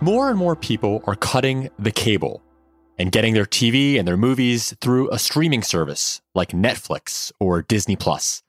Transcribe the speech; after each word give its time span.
More 0.00 0.30
and 0.30 0.38
more 0.38 0.56
people 0.56 1.04
are 1.06 1.14
cutting 1.14 1.70
the 1.78 1.92
cable 1.92 2.42
and 2.98 3.12
getting 3.12 3.34
their 3.34 3.44
TV 3.44 3.98
and 3.98 4.06
their 4.06 4.16
movies 4.16 4.74
through 4.80 5.10
a 5.10 5.18
streaming 5.18 5.62
service 5.62 6.20
like 6.34 6.50
Netflix 6.50 7.30
or 7.38 7.62
Disney 7.62 7.96
Plus. 7.96 8.42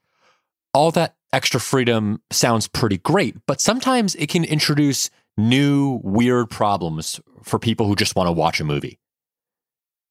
All 0.72 0.90
that 0.90 1.14
extra 1.32 1.60
freedom 1.60 2.20
sounds 2.30 2.66
pretty 2.66 2.98
great, 2.98 3.36
but 3.46 3.60
sometimes 3.60 4.14
it 4.16 4.28
can 4.28 4.44
introduce 4.44 5.10
new 5.36 6.00
weird 6.02 6.50
problems 6.50 7.20
for 7.42 7.58
people 7.58 7.86
who 7.86 7.96
just 7.96 8.16
want 8.16 8.26
to 8.26 8.32
watch 8.32 8.60
a 8.60 8.64
movie. 8.64 8.98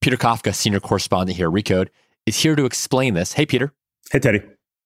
Peter 0.01 0.17
Kafka, 0.17 0.53
senior 0.53 0.79
correspondent 0.79 1.37
here 1.37 1.47
at 1.47 1.53
Recode, 1.53 1.89
is 2.25 2.39
here 2.39 2.55
to 2.55 2.65
explain 2.65 3.13
this. 3.13 3.33
Hey, 3.33 3.45
Peter. 3.45 3.73
Hey, 4.11 4.19
Teddy. 4.19 4.41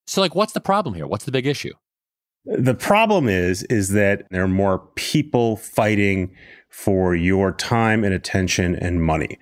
So, 0.06 0.20
like, 0.20 0.34
what's 0.34 0.52
the 0.52 0.60
problem 0.60 0.94
here? 0.94 1.06
What's 1.06 1.24
the 1.24 1.32
big 1.32 1.46
issue? 1.46 1.74
The 2.56 2.74
problem 2.74 3.28
is 3.28 3.62
is 3.64 3.90
that 3.90 4.26
there 4.30 4.42
are 4.42 4.48
more 4.48 4.78
people 4.94 5.56
fighting 5.56 6.34
for 6.70 7.14
your 7.14 7.52
time 7.52 8.04
and 8.04 8.14
attention 8.14 8.74
and 8.74 9.02
money. 9.02 9.38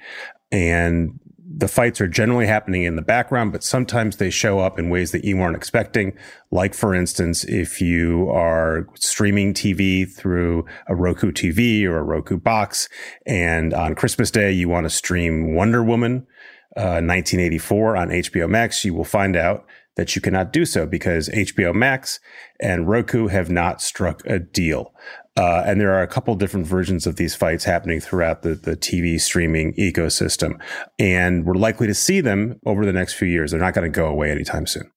And 0.51 1.20
the 1.48 1.69
fights 1.69 2.01
are 2.01 2.09
generally 2.09 2.46
happening 2.46 2.82
in 2.82 2.96
the 2.96 3.02
background, 3.02 3.52
but 3.52 3.62
sometimes 3.62 4.16
they 4.16 4.29
show 4.29 4.59
up 4.59 4.79
in 4.79 4.91
ways 4.91 5.12
that 5.12 5.24
you 5.24 5.37
weren't 5.37 5.56
expecting. 5.56 6.12
Like, 6.51 6.74
for 6.74 6.95
instance, 6.95 7.45
if 7.45 7.80
you 7.80 8.29
are 8.29 8.88
streaming 8.95 9.54
TV 9.54 10.10
through 10.10 10.66
a 10.88 10.95
Roku 10.96 11.30
TV 11.30 11.84
or 11.84 11.98
a 11.98 12.02
Roku 12.02 12.37
box, 12.37 12.88
and 13.24 13.73
on 13.73 13.95
Christmas 13.95 14.30
Day, 14.30 14.51
you 14.51 14.68
want 14.68 14.84
to 14.84 14.91
stream 14.91 15.54
Wonder 15.54 15.82
Woman, 15.82 16.27
uh, 16.77 17.01
1984 17.01 17.97
on 17.97 18.09
HBO 18.09 18.48
Max, 18.48 18.85
you 18.85 18.95
will 18.95 19.05
find 19.05 19.37
out 19.37 19.66
that 19.97 20.15
you 20.15 20.21
cannot 20.21 20.53
do 20.53 20.65
so 20.65 20.87
because 20.87 21.29
HBO 21.30 21.75
Max 21.75 22.21
and 22.61 22.89
Roku 22.89 23.29
have 23.29 23.51
not 23.51 23.80
struck 23.80 24.25
a 24.27 24.39
deal. 24.39 24.95
Uh, 25.39 25.62
and 25.66 25.80
there 25.80 25.93
are 25.93 26.02
a 26.02 26.07
couple 26.07 26.35
different 26.35 26.66
versions 26.66 27.07
of 27.07 27.16
these 27.16 27.35
fights 27.35 27.65
happening 27.65 28.01
throughout 28.01 28.43
the, 28.43 28.55
the 28.55 28.77
TV 28.77 29.21
streaming 29.21 29.74
ecosystem. 29.74 30.59
And 30.99 31.45
we're 31.45 31.55
likely 31.55 31.87
to 31.87 31.95
see 31.95 32.21
them 32.21 32.59
over 32.65 32.87
the 32.87 32.93
next 32.93 33.15
few 33.15 33.29
years. 33.29 33.51
They're 33.51 33.61
not 33.61 33.74
going 33.74 33.90
to 33.90 33.95
go 33.95 34.07
away 34.07 34.30
anytime 34.30 34.66
soon. 34.66 34.90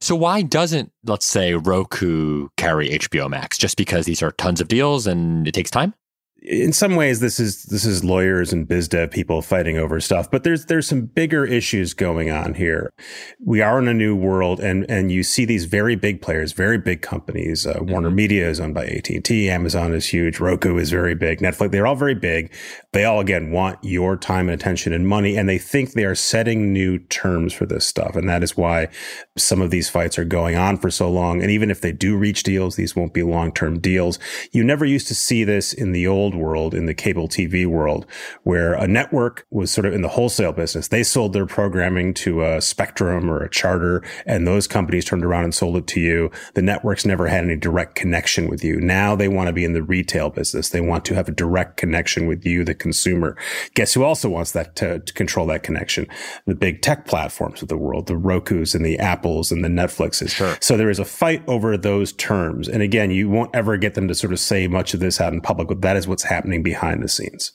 So 0.00 0.16
why 0.16 0.42
doesn't, 0.42 0.90
let's 1.04 1.26
say, 1.26 1.54
Roku 1.54 2.48
carry 2.56 2.88
HBO 2.90 3.30
Max? 3.30 3.56
Just 3.56 3.76
because 3.76 4.04
these 4.04 4.22
are 4.22 4.32
tons 4.32 4.60
of 4.60 4.68
deals 4.68 5.06
and 5.06 5.46
it 5.46 5.52
takes 5.52 5.70
time? 5.70 5.94
In 6.44 6.72
some 6.72 6.96
ways 6.96 7.20
this 7.20 7.38
is 7.38 7.64
this 7.64 7.84
is 7.84 8.02
lawyers 8.02 8.52
and 8.52 8.66
biz 8.66 8.88
dev 8.88 9.10
people 9.10 9.42
fighting 9.42 9.78
over 9.78 10.00
stuff 10.00 10.28
but 10.28 10.42
there's 10.42 10.66
there's 10.66 10.88
some 10.88 11.02
bigger 11.02 11.44
issues 11.44 11.94
going 11.94 12.30
on 12.30 12.54
here. 12.54 12.92
We 13.44 13.60
are 13.60 13.78
in 13.78 13.86
a 13.86 13.94
new 13.94 14.16
world 14.16 14.58
and 14.58 14.84
and 14.90 15.12
you 15.12 15.22
see 15.22 15.44
these 15.44 15.66
very 15.66 15.94
big 15.94 16.20
players 16.20 16.52
very 16.52 16.78
big 16.78 17.00
companies. 17.00 17.66
Uh, 17.66 17.74
mm-hmm. 17.74 17.92
warner 17.92 18.10
media 18.10 18.48
is 18.48 18.58
owned 18.58 18.74
by 18.74 18.86
at&t 18.86 19.50
amazon 19.50 19.94
is 19.94 20.06
huge 20.06 20.40
roku 20.40 20.76
is 20.78 20.90
very 20.90 21.14
big 21.14 21.38
netflix 21.38 21.70
they're 21.70 21.86
all 21.86 21.94
very 21.94 22.14
big. 22.14 22.52
They 22.92 23.04
all 23.04 23.20
again 23.20 23.50
want 23.50 23.78
your 23.82 24.16
time 24.16 24.48
and 24.48 24.60
attention 24.60 24.92
and 24.92 25.06
money 25.06 25.36
and 25.36 25.48
they 25.48 25.58
think 25.58 25.92
they 25.92 26.04
are 26.04 26.14
setting 26.14 26.72
new 26.72 26.98
terms 26.98 27.52
for 27.52 27.66
this 27.66 27.86
stuff 27.86 28.16
and 28.16 28.28
that 28.28 28.42
is 28.42 28.56
why 28.56 28.88
some 29.36 29.62
of 29.62 29.70
these 29.70 29.88
fights 29.88 30.18
are 30.18 30.24
going 30.24 30.56
on 30.56 30.76
for 30.76 30.90
so 30.90 31.10
long 31.10 31.40
and 31.40 31.50
even 31.50 31.70
if 31.70 31.80
they 31.80 31.92
do 31.92 32.16
reach 32.16 32.42
deals 32.42 32.76
these 32.76 32.96
won't 32.96 33.14
be 33.14 33.22
long-term 33.22 33.78
deals. 33.78 34.18
You 34.50 34.64
never 34.64 34.84
used 34.84 35.08
to 35.08 35.14
see 35.14 35.44
this 35.44 35.72
in 35.72 35.92
the 35.92 36.06
old 36.06 36.31
old 36.32 36.42
world, 36.42 36.74
in 36.74 36.86
the 36.86 36.94
cable 36.94 37.28
TV 37.28 37.66
world, 37.66 38.06
where 38.42 38.74
a 38.74 38.86
network 38.86 39.46
was 39.50 39.70
sort 39.70 39.86
of 39.86 39.92
in 39.92 40.02
the 40.02 40.08
wholesale 40.08 40.52
business. 40.52 40.88
They 40.88 41.02
sold 41.02 41.32
their 41.32 41.46
programming 41.46 42.14
to 42.14 42.42
a 42.42 42.60
Spectrum 42.60 43.30
or 43.30 43.42
a 43.42 43.50
Charter, 43.50 44.02
and 44.26 44.46
those 44.46 44.66
companies 44.66 45.04
turned 45.04 45.24
around 45.24 45.44
and 45.44 45.54
sold 45.54 45.76
it 45.76 45.86
to 45.88 46.00
you. 46.00 46.30
The 46.54 46.62
networks 46.62 47.04
never 47.04 47.26
had 47.26 47.44
any 47.44 47.56
direct 47.56 47.94
connection 47.94 48.48
with 48.48 48.64
you. 48.64 48.80
Now 48.80 49.14
they 49.14 49.28
want 49.28 49.48
to 49.48 49.52
be 49.52 49.64
in 49.64 49.72
the 49.72 49.82
retail 49.82 50.30
business. 50.30 50.70
They 50.70 50.80
want 50.80 51.04
to 51.06 51.14
have 51.14 51.28
a 51.28 51.32
direct 51.32 51.76
connection 51.76 52.26
with 52.26 52.44
you, 52.44 52.64
the 52.64 52.74
consumer. 52.74 53.36
Guess 53.74 53.94
who 53.94 54.04
also 54.04 54.28
wants 54.28 54.52
that 54.52 54.76
to, 54.76 55.00
to 55.00 55.12
control 55.12 55.46
that 55.46 55.62
connection? 55.62 56.06
The 56.46 56.54
big 56.54 56.82
tech 56.82 57.06
platforms 57.06 57.62
of 57.62 57.68
the 57.68 57.76
world, 57.76 58.06
the 58.06 58.16
Roku's 58.16 58.74
and 58.74 58.84
the 58.84 58.98
Apples 58.98 59.52
and 59.52 59.64
the 59.64 59.68
Netflixes. 59.68 60.30
Sure. 60.30 60.56
So 60.60 60.76
there 60.76 60.90
is 60.90 60.98
a 60.98 61.04
fight 61.04 61.42
over 61.46 61.76
those 61.76 62.12
terms. 62.12 62.68
And 62.68 62.82
again, 62.82 63.10
you 63.10 63.28
won't 63.28 63.54
ever 63.54 63.76
get 63.76 63.94
them 63.94 64.08
to 64.08 64.14
sort 64.14 64.32
of 64.32 64.40
say 64.40 64.66
much 64.68 64.94
of 64.94 65.00
this 65.00 65.20
out 65.20 65.32
in 65.32 65.40
public, 65.40 65.68
but 65.68 65.82
that 65.82 65.96
is 65.96 66.06
what's 66.06 66.21
what's 66.22 66.30
happening 66.30 66.62
behind 66.62 67.02
the 67.02 67.08
scenes. 67.08 67.52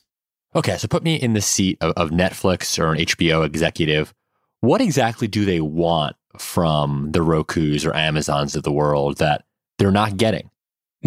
Okay, 0.56 0.78
so 0.78 0.88
put 0.88 1.04
me 1.04 1.16
in 1.16 1.34
the 1.34 1.42
seat 1.42 1.78
of, 1.82 1.94
of 1.96 2.10
Netflix 2.10 2.80
or 2.80 2.94
an 2.94 3.00
HBO 3.00 3.46
executive. 3.46 4.14
What 4.62 4.82
exactly 4.82 5.28
do 5.28 5.46
they 5.46 5.62
want 5.62 6.16
from 6.38 7.12
the 7.12 7.22
Roku's 7.22 7.86
or 7.86 7.96
Amazons 7.96 8.56
of 8.56 8.64
the 8.64 8.72
world 8.72 9.18
that 9.18 9.46
they're 9.78 9.92
not 9.92 10.18
getting? 10.18 10.50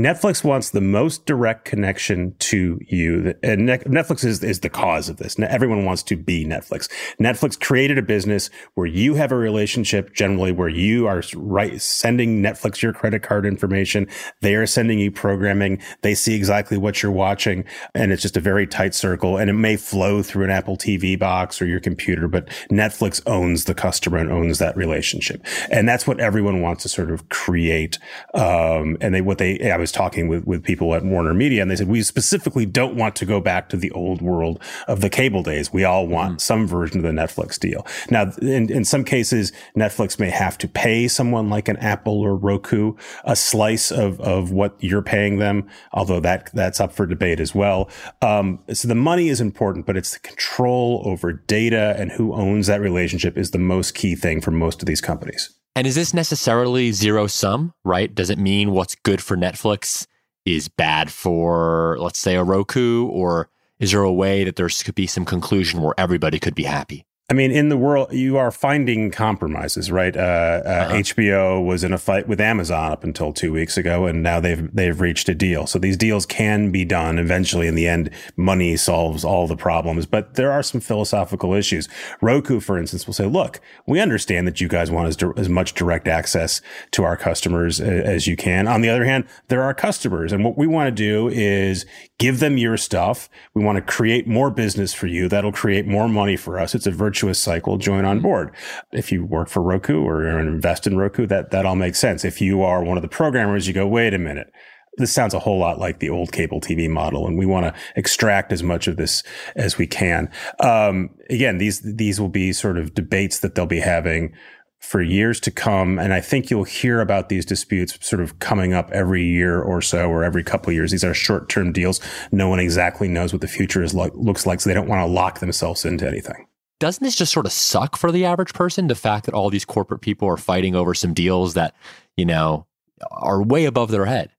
Netflix 0.00 0.43
wants 0.43 0.71
the 0.71 0.81
most 0.81 1.27
direct 1.27 1.65
connection 1.65 2.34
to 2.38 2.78
you. 2.87 3.34
And 3.43 3.69
Netflix 3.69 4.25
is, 4.25 4.43
is 4.43 4.61
the 4.61 4.71
cause 4.71 5.09
of 5.09 5.19
this. 5.19 5.38
Everyone 5.38 5.84
wants 5.84 6.03
to 6.05 6.16
be 6.16 6.47
Netflix. 6.47 6.88
Netflix 7.21 7.61
created 7.61 7.99
a 7.99 8.03
business 8.03 8.49
where 8.75 8.87
you 8.87 9.15
have 9.15 9.31
a 9.31 9.37
relationship 9.37 10.15
generally 10.15 10.53
where 10.53 10.69
you 10.69 11.06
are 11.06 11.22
right, 11.34 11.81
sending 11.81 12.43
Netflix 12.43 12.81
your 12.81 12.93
credit 12.93 13.22
card 13.22 13.44
information. 13.44 14.09
They 14.41 14.55
are 14.55 14.66
sending 14.66 14.99
you 14.99 15.11
programming. 15.11 15.83
They 16.00 16.15
see 16.15 16.34
exactly 16.34 16.78
what 16.78 17.03
you're 17.03 17.12
watching. 17.12 17.65
And 17.94 18.11
it's 18.11 18.22
just 18.22 18.37
a 18.37 18.41
very 18.41 18.67
tight 18.67 18.94
circle. 18.94 19.37
And 19.37 19.50
it 19.50 19.55
may 19.55 19.77
flow 19.77 20.22
through 20.22 20.44
an 20.44 20.50
Apple 20.50 20.77
TV 20.77 21.19
box 21.19 21.61
or 21.61 21.67
your 21.67 21.81
computer, 21.81 22.27
but 22.27 22.49
Netflix 22.71 23.21
owns 23.27 23.67
the 23.67 23.75
customer 23.75 24.19
and 24.19 24.31
owns 24.31 24.59
that 24.61 24.77
relationship. 24.77 25.44
And 25.71 25.88
that's 25.88 26.06
what 26.06 26.21
everyone 26.21 26.62
wants 26.62 26.84
to 26.84 26.88
sort 26.88 27.11
of 27.11 27.28
create. 27.28 27.99
Um, 28.34 28.97
and 29.00 29.15
they, 29.15 29.21
what 29.21 29.38
they, 29.38 29.71
I 29.71 29.77
was 29.77 29.90
talking 29.93 30.28
with, 30.28 30.47
with 30.47 30.62
people 30.62 30.95
at 30.95 31.05
Warner 31.05 31.34
Media 31.34 31.62
and 31.62 31.71
they 31.71 31.77
said, 31.77 31.89
we 31.89 32.03
specifically 32.03 32.67
don't 32.67 32.97
want 32.97 33.17
to 33.17 33.27
go 33.27 33.41
back 33.41 33.69
to 33.71 33.77
the 33.77 33.91
old 33.93 34.23
world 34.23 34.62
of 34.89 35.01
the 35.01 35.11
cable 35.11 35.43
days. 35.43 35.73
We 35.73 35.84
all 35.84 36.06
want 36.06 36.31
mm-hmm. 36.31 36.39
some 36.39 36.67
version 36.67 36.99
of 36.99 37.03
the 37.03 37.11
Netflix 37.11 37.59
deal. 37.59 37.87
Now, 38.11 38.33
in, 38.43 38.71
in 38.71 38.84
some 38.84 39.05
cases, 39.05 39.53
Netflix 39.77 40.19
may 40.19 40.31
have 40.31 40.59
to 40.59 40.69
pay 40.69 41.09
someone 41.09 41.50
like 41.50 41.69
an 41.69 41.77
Apple 41.79 42.21
or 42.21 42.37
Roku 42.37 42.95
a 43.25 43.37
slice 43.37 43.91
of, 43.91 44.21
of 44.21 44.53
what 44.53 44.77
you're 44.81 45.03
paying 45.03 45.39
them, 45.39 45.69
although 45.93 46.21
that, 46.21 46.50
that's 46.55 46.81
up 46.81 46.93
for 46.93 47.06
debate 47.06 47.41
as 47.41 47.55
well. 47.55 47.89
Um, 48.23 48.61
so 48.73 48.89
the 48.89 48.95
money 48.95 49.29
is 49.29 49.41
important, 49.41 49.87
but 49.87 49.97
it's 49.97 50.12
the 50.12 50.21
control 50.21 51.03
over 51.05 51.33
data 51.33 51.95
and 51.99 52.12
who 52.12 52.34
owns 52.34 52.67
that 52.67 52.81
relationship 52.81 53.37
is 53.37 53.50
the 53.50 53.59
most 53.59 53.95
key 53.95 54.15
thing 54.15 54.41
for 54.41 54.50
most 54.50 54.83
of 54.83 54.87
these 54.87 55.00
companies. 55.00 55.56
And 55.76 55.86
is 55.86 55.94
this 55.94 56.12
necessarily 56.12 56.92
zero 56.92 57.26
sum, 57.26 57.75
right? 57.84 58.12
Does 58.14 58.31
it 58.31 58.38
mean 58.38 58.72
what's 58.72 58.97
good 58.97 59.22
for 59.22 59.36
Netflix 59.36 60.06
is 60.44 60.69
bad 60.69 61.12
for, 61.12 61.97
let's 62.00 62.19
say, 62.19 62.34
a 62.34 62.42
Roku? 62.42 63.06
Or 63.06 63.48
is 63.78 63.92
there 63.92 64.03
a 64.03 64.12
way 64.12 64.44
that 64.44 64.56
there 64.56 64.69
could 64.69 64.94
be 64.94 65.06
some 65.06 65.25
conclusion 65.25 65.81
where 65.81 65.94
everybody 65.97 66.38
could 66.38 66.54
be 66.54 66.64
happy? 66.64 67.06
I 67.31 67.33
mean, 67.33 67.53
in 67.53 67.69
the 67.69 67.77
world, 67.77 68.13
you 68.13 68.39
are 68.39 68.51
finding 68.51 69.13
compromises, 69.13 69.89
right? 69.93 70.17
Uh, 70.17 70.21
uh, 70.21 70.69
uh-huh. 70.69 70.95
HBO 70.95 71.65
was 71.65 71.85
in 71.85 71.93
a 71.93 71.99
fight 71.99 72.27
with 72.27 72.41
Amazon 72.41 72.91
up 72.91 73.05
until 73.05 73.33
two 73.33 73.53
weeks 73.53 73.77
ago, 73.77 74.07
and 74.07 74.21
now 74.21 74.41
they've 74.41 74.75
they've 74.75 75.01
reached 75.01 75.29
a 75.29 75.35
deal. 75.35 75.69
So 75.69 75.79
these 75.79 75.97
deals 75.97 76.27
can 76.27 76.73
be 76.73 76.85
done 76.85 77.21
eventually. 77.21 77.69
In 77.69 77.77
the 77.77 77.87
end, 77.87 78.11
money 78.37 78.77
solves 78.77 79.25
all 79.25 79.47
the 79.47 79.57
problems, 79.57 80.07
but 80.07 80.35
there 80.35 80.51
are 80.51 80.65
some 80.65 80.81
philosophical 80.81 81.55
issues. 81.55 81.89
Roku, 82.21 82.59
for 82.59 82.77
instance, 82.77 83.07
will 83.07 83.15
say, 83.15 83.27
"Look, 83.27 83.61
we 83.87 84.01
understand 84.01 84.49
that 84.49 84.61
you 84.61 84.67
guys 84.67 84.91
want 84.91 85.07
as, 85.07 85.17
as 85.37 85.49
much 85.49 85.75
direct 85.75 86.09
access 86.09 86.61
to 86.91 87.05
our 87.05 87.17
customers 87.17 87.81
as, 87.81 88.05
as 88.05 88.27
you 88.27 88.35
can. 88.35 88.67
On 88.67 88.81
the 88.81 88.89
other 88.89 89.05
hand, 89.05 89.25
there 89.47 89.62
are 89.62 89.73
customers, 89.73 90.33
and 90.33 90.45
what 90.45 90.59
we 90.59 90.67
want 90.67 90.89
to 90.89 90.91
do 90.91 91.29
is 91.29 91.87
give 92.19 92.41
them 92.41 92.59
your 92.59 92.77
stuff. 92.77 93.29
We 93.55 93.62
want 93.62 93.77
to 93.77 93.83
create 93.83 94.27
more 94.27 94.51
business 94.51 94.93
for 94.93 95.07
you. 95.07 95.29
That'll 95.29 95.53
create 95.53 95.87
more 95.87 96.09
money 96.09 96.37
for 96.37 96.59
us. 96.59 96.75
It's 96.75 96.89
a 96.89 96.91
virtual 96.91 97.19
virtuous 97.20 97.38
cycle, 97.38 97.76
join 97.76 98.06
on 98.06 98.20
board. 98.20 98.50
If 98.92 99.12
you 99.12 99.25
work 99.25 99.48
for 99.48 99.62
Roku 99.62 100.03
or 100.03 100.38
invest 100.41 100.86
in 100.86 100.97
Roku, 100.97 101.26
that, 101.26 101.50
that 101.50 101.66
all 101.66 101.76
makes 101.76 101.98
sense. 101.98 102.25
If 102.25 102.41
you 102.41 102.62
are 102.62 102.82
one 102.82 102.97
of 102.97 103.03
the 103.03 103.08
programmers, 103.08 103.69
you 103.69 103.75
go, 103.75 103.86
wait 103.86 104.14
a 104.14 104.19
minute 104.19 104.50
this 104.96 105.12
sounds 105.12 105.32
a 105.32 105.38
whole 105.38 105.58
lot 105.58 105.78
like 105.78 106.00
the 106.00 106.11
old 106.11 106.32
cable 106.32 106.61
TV 106.61 106.90
model, 106.90 107.26
and 107.26 107.38
we 107.38 107.46
want 107.46 107.64
to 107.64 107.81
extract 107.94 108.52
as 108.52 108.62
much 108.62 108.88
of 108.88 108.96
this 108.96 109.22
as 109.55 109.78
we 109.78 109.87
can. 109.87 110.28
Um, 110.58 111.11
again, 111.31 111.58
these 111.58 111.81
these 111.81 112.20
will 112.20 112.28
be 112.28 112.52
sort 112.52 112.76
of 112.76 112.93
debates 112.93 113.38
that 113.38 113.55
they'll 113.55 113.66
be 113.66 113.78
having 113.78 114.34
for 114.81 115.00
years 115.00 115.38
to 115.40 115.52
come, 115.52 115.99
and 115.99 116.12
I 116.12 116.20
think 116.20 116.50
you'll 116.50 116.64
hear 116.64 117.00
about 117.00 117.28
these 117.28 117.46
disputes 117.46 117.96
sort 118.05 118.20
of 118.20 118.40
coming 118.40 118.75
up 118.75 118.90
every 118.90 119.25
year 119.25 119.62
or 119.62 119.81
so, 119.81 120.11
or 120.11 120.25
every 120.25 120.43
couple 120.43 120.70
of 120.70 120.75
years. 120.75 120.90
These 120.90 121.05
are 121.05 121.14
short 121.14 121.49
term 121.49 121.73
deals. 121.73 122.00
No 122.32 122.49
one 122.49 122.58
exactly 122.58 123.06
knows 123.06 123.32
what 123.32 123.43
the 123.43 123.49
future 123.49 123.84
is 123.84 123.94
lo- 123.94 124.11
looks 124.14 124.44
like, 124.44 124.61
so 124.61 124.69
they 124.69 124.75
don't 124.75 124.88
want 124.88 125.06
to 125.06 125.11
lock 125.11 125.38
themselves 125.38 125.84
into 125.84 126.06
anything 126.06 126.46
doesn't 126.81 127.05
this 127.05 127.15
just 127.15 127.32
sort 127.32 127.47
of 127.47 127.53
suck 127.53 127.97
for 127.97 128.11
the 128.11 128.25
average 128.25 128.53
person? 128.53 128.88
The 128.88 128.97
fact 128.97 129.27
that 129.27 129.35
all 129.35 129.50
these 129.50 129.65
corporate 129.65 130.00
people 130.00 130.27
are 130.27 130.37
fighting 130.37 130.75
over 130.75 130.94
some 130.94 131.15
deals 131.15 131.55
that, 131.55 131.77
you 132.17 132.25
know, 132.25 132.67
are 133.12 133.41
way 133.43 133.67
above 133.67 133.93
their 133.93 134.06
head. 134.06 134.31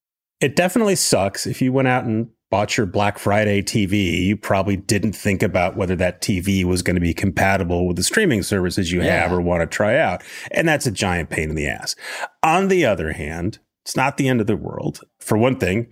It 0.41 0.55
definitely 0.55 0.95
sucks. 0.95 1.47
If 1.47 1.61
you 1.61 1.71
went 1.71 1.87
out 1.87 2.03
and 2.03 2.29
bought 2.49 2.75
your 2.75 2.85
Black 2.85 3.17
Friday 3.17 3.61
TV, 3.61 4.23
you 4.23 4.35
probably 4.35 4.75
didn't 4.75 5.13
think 5.13 5.41
about 5.41 5.77
whether 5.77 5.95
that 5.95 6.21
TV 6.21 6.65
was 6.65 6.81
going 6.81 6.95
to 6.95 7.01
be 7.01 7.13
compatible 7.13 7.87
with 7.87 7.95
the 7.95 8.03
streaming 8.03 8.43
services 8.43 8.91
you 8.91 9.01
yeah. 9.01 9.21
have 9.21 9.31
or 9.31 9.39
want 9.39 9.61
to 9.61 9.67
try 9.67 9.97
out. 9.97 10.23
And 10.51 10.67
that's 10.67 10.85
a 10.85 10.91
giant 10.91 11.29
pain 11.29 11.49
in 11.49 11.55
the 11.55 11.67
ass. 11.67 11.95
On 12.43 12.67
the 12.67 12.85
other 12.85 13.13
hand, 13.13 13.59
It's 13.85 13.95
not 13.95 14.17
the 14.17 14.27
end 14.27 14.41
of 14.41 14.47
the 14.47 14.57
world. 14.57 15.01
For 15.19 15.37
one 15.37 15.57
thing, 15.57 15.87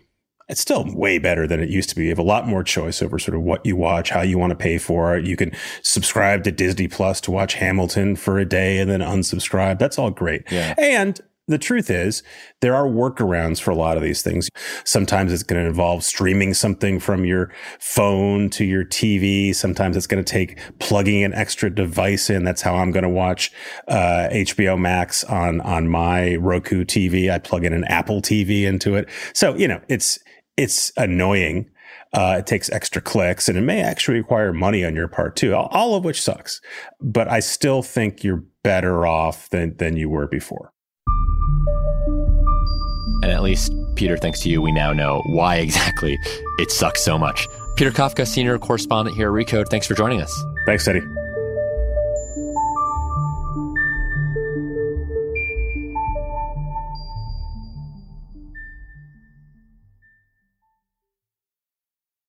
it's 0.50 0.62
still 0.62 0.86
way 0.94 1.20
better 1.20 1.48
than 1.48 1.60
it 1.60 1.70
used 1.70 1.90
to 1.90 1.96
be. 1.96 2.04
You 2.04 2.10
have 2.10 2.20
a 2.20 2.24
lot 2.24 2.48
more 2.48 2.64
choice 2.64 3.02
over 3.02 3.20
sort 3.20 3.36
of 3.36 3.44
what 3.44 3.66
you 3.66 3.76
watch, 3.76 4.10
how 4.10 4.22
you 4.22 4.38
want 4.38 4.52
to 4.52 4.56
pay 4.56 4.78
for 4.78 5.16
it. 5.16 5.26
You 5.26 5.38
can 5.38 5.52
subscribe 5.84 6.44
to 6.44 6.52
Disney 6.52 6.88
Plus 6.88 7.22
to 7.22 7.32
watch 7.32 7.54
Hamilton 7.54 8.16
for 8.16 8.40
a 8.40 8.46
day 8.46 8.80
and 8.80 8.90
then 8.90 9.02
unsubscribe. 9.02 9.80
That's 9.80 10.00
all 10.00 10.10
great. 10.10 10.44
Yeah. 10.52 10.74
And 10.78 11.22
the 11.50 11.58
truth 11.58 11.90
is, 11.90 12.22
there 12.62 12.76
are 12.76 12.86
workarounds 12.86 13.60
for 13.60 13.72
a 13.72 13.76
lot 13.76 13.98
of 13.98 14.04
these 14.04 14.22
things. 14.22 14.50
Sometimes 14.84 15.34
it's 15.34 15.42
going 15.42 15.62
to 15.62 15.68
involve 15.68 16.04
streaming 16.04 16.54
something 16.54 17.00
from 17.00 17.26
your 17.26 17.52
phone 17.80 18.52
to 18.52 18.64
your 18.64 18.86
TV. 18.86 19.54
Sometimes 19.54 19.98
it's 19.98 20.06
going 20.06 20.24
to 20.24 20.32
take 20.32 20.60
plugging 20.78 21.24
an 21.24 21.34
extra 21.34 21.74
device 21.74 22.30
in. 22.30 22.44
That's 22.44 22.62
how 22.62 22.76
I'm 22.76 22.92
going 22.92 23.04
to 23.04 23.10
watch 23.10 23.52
uh, 23.88 24.30
HBO 24.32 24.80
Max 24.80 25.24
on 25.24 25.60
on 25.62 25.88
my 25.88 26.36
Roku 26.36 26.86
TV. 26.86 27.32
I 27.32 27.40
plug 27.40 27.66
in 27.66 27.74
an 27.74 27.84
Apple 27.86 28.22
TV 28.22 28.64
into 28.64 28.96
it. 28.96 29.10
So 29.34 29.56
you 29.56 29.68
know, 29.68 29.82
it's 29.88 30.20
it's 30.60 30.92
annoying. 30.98 31.70
Uh, 32.12 32.38
it 32.40 32.48
takes 32.48 32.70
extra 32.70 33.02
clicks 33.02 33.48
and 33.48 33.58
it 33.58 33.62
may 33.62 33.82
actually 33.82 34.18
require 34.18 34.52
money 34.52 34.84
on 34.84 34.96
your 34.96 35.08
part 35.08 35.36
too, 35.36 35.56
all, 35.56 35.68
all 35.72 35.96
of 35.96 36.04
which 36.04 36.22
sucks. 36.22 36.60
But 37.00 37.30
I 37.30 37.40
still 37.40 37.82
think 37.82 38.24
you're 38.24 38.44
better 38.64 39.08
off 39.08 39.50
than, 39.50 39.78
than 39.78 39.96
you 39.96 40.10
were 40.10 40.28
before. 40.28 40.72
And 43.22 43.32
at 43.32 43.42
least, 43.42 43.72
Peter, 43.96 44.18
thanks 44.18 44.42
to 44.42 44.50
you, 44.50 44.62
we 44.62 44.72
now 44.72 44.92
know 44.92 45.22
why 45.28 45.58
exactly 45.58 46.18
it 46.58 46.72
sucks 46.72 47.04
so 47.04 47.18
much. 47.18 47.48
Peter 47.78 47.92
Kafka, 47.92 48.28
senior 48.28 48.58
correspondent 48.58 49.16
here 49.16 49.28
at 49.28 49.48
Recode, 49.48 49.70
thanks 49.70 49.88
for 49.88 49.94
joining 49.94 50.22
us. 50.22 50.44
Thanks, 50.66 50.88
Eddie. 50.88 51.19